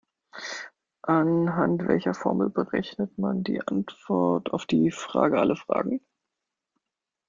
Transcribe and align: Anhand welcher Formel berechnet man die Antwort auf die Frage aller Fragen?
Anhand 1.07 1.87
welcher 1.87 2.15
Formel 2.15 2.49
berechnet 2.49 3.15
man 3.19 3.43
die 3.43 3.61
Antwort 3.61 4.51
auf 4.51 4.65
die 4.65 4.89
Frage 4.89 5.39
aller 5.39 5.55
Fragen? 5.55 6.01